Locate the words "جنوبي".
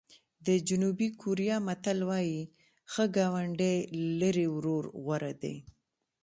0.67-1.07